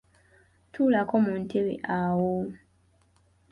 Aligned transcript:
Tuulako 0.71 1.15
mu 1.25 1.33
ntebe 1.43 1.73
awo. 1.99 2.31